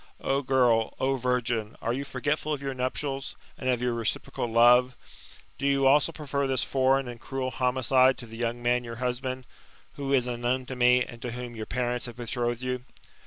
O 0.19 0.41
girl, 0.41 0.95
O 0.99 1.15
virgin, 1.15 1.77
are 1.79 1.93
you 1.93 2.03
forgetful 2.03 2.51
of 2.51 2.61
your 2.63 2.73
nuptials, 2.73 3.35
and 3.55 3.69
of 3.69 3.83
your 3.83 3.93
reciprocal 3.93 4.47
love? 4.47 4.97
Do 5.59 5.67
you 5.67 5.85
also 5.85 6.11
prefer 6.11 6.47
this 6.47 6.63
foreign 6.63 7.07
and 7.07 7.21
cruel 7.21 7.51
homicide 7.51 8.17
to 8.17 8.25
the 8.25 8.35
young 8.37 8.63
man 8.63 8.83
your 8.83 8.95
husband, 8.95 9.45
who 9.97 10.11
is 10.11 10.25
unknown 10.25 10.65
to 10.65 10.75
me, 10.75 11.03
and 11.03 11.21
to 11.21 11.33
whom 11.33 11.55
your 11.55 11.67
parents 11.67 12.07
have 12.07 12.17
be 12.17 12.23
trothed 12.23 12.63
you? 12.63 12.83